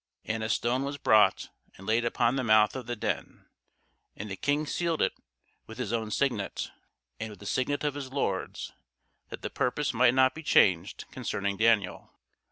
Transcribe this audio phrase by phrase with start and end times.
[0.25, 3.45] And a stone was brought, and laid upon the mouth of the den;
[4.15, 5.13] and the King sealed it
[5.67, 6.71] with his own signet,
[7.19, 8.71] and with the signet of his lords;
[9.29, 12.09] that the purpose might not be changed concerning Daniel.